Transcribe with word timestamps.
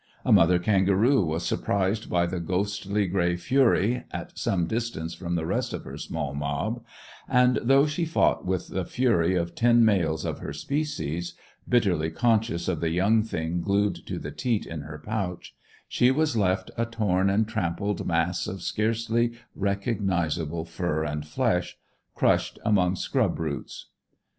A 0.25 0.31
mother 0.31 0.57
kangaroo 0.57 1.23
was 1.23 1.45
surprised 1.45 2.09
by 2.09 2.25
the 2.25 2.39
ghostly 2.39 3.05
grey 3.05 3.35
fury, 3.35 4.05
at 4.09 4.35
some 4.35 4.65
distance 4.65 5.13
from 5.13 5.35
the 5.35 5.45
rest 5.45 5.73
of 5.73 5.83
her 5.83 5.95
small 5.99 6.33
mob, 6.33 6.83
and, 7.29 7.59
though 7.61 7.85
she 7.85 8.03
fought 8.03 8.43
with 8.43 8.69
the 8.69 8.83
fury 8.83 9.35
of 9.35 9.53
ten 9.53 9.85
males 9.85 10.25
of 10.25 10.39
her 10.39 10.53
species 10.53 11.35
(bitterly 11.69 12.09
conscious 12.09 12.67
of 12.67 12.79
the 12.79 12.89
young 12.89 13.21
thing 13.21 13.61
glued 13.61 14.03
to 14.07 14.17
the 14.17 14.31
teat 14.31 14.65
in 14.65 14.81
her 14.81 14.97
pouch), 14.97 15.53
she 15.87 16.09
was 16.09 16.35
left 16.35 16.71
a 16.79 16.85
torn 16.87 17.29
and 17.29 17.47
trampled 17.47 18.07
mass 18.07 18.47
of 18.47 18.63
scarcely 18.63 19.33
recognizable 19.55 20.65
fur 20.65 21.03
and 21.03 21.27
flesh, 21.27 21.77
crushed 22.15 22.57
among 22.65 22.95
scrub 22.95 23.37
roots. 23.37 23.89